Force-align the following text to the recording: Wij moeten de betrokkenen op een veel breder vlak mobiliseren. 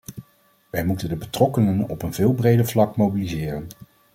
Wij 0.69 0.85
moeten 0.85 1.09
de 1.09 1.15
betrokkenen 1.15 1.89
op 1.89 2.01
een 2.03 2.13
veel 2.13 2.33
breder 2.33 2.65
vlak 2.65 2.95
mobiliseren. 2.97 3.67